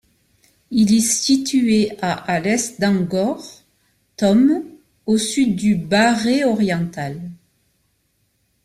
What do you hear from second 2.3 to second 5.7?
l'est d'Angkor Thom, au sud